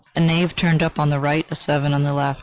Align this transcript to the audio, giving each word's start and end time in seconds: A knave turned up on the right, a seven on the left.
A 0.15 0.19
knave 0.19 0.55
turned 0.55 0.81
up 0.81 0.97
on 0.97 1.11
the 1.11 1.19
right, 1.19 1.45
a 1.51 1.55
seven 1.55 1.93
on 1.93 2.01
the 2.01 2.11
left. 2.11 2.39